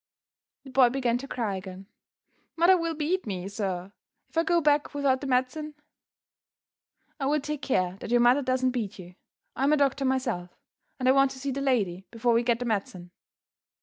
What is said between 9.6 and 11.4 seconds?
am a doctor myself; and I want to